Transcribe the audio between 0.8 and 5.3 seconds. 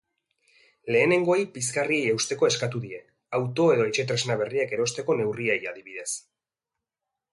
Lehenengoei pizgarriei eusteko eskatu die, auto edo etxetresna berriak erosteko